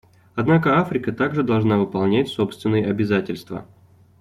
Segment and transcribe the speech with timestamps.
[0.33, 3.67] Однако Африка также должна выполнять собственные обязательства.